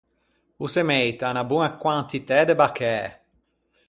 O 0.63 0.65
se 0.73 0.81
meita 0.89 1.25
unna 1.31 1.47
boña 1.49 1.71
quantitæ 1.83 2.39
de 2.49 2.55
baccæ. 2.61 2.95